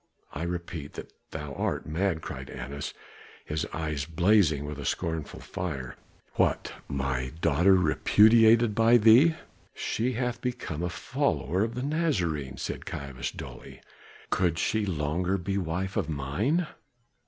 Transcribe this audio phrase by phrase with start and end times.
[0.33, 2.95] "I repeat that thou art mad," cried Annas,
[3.45, 5.95] his eyes blazing with a scornful fire.
[6.37, 6.73] "What!
[6.87, 9.35] my daughter repudiated by thee?"
[9.75, 13.79] "She hath become a follower of the Nazarene," said Caiaphas dully.
[14.31, 16.65] "Could she longer be wife of mine?"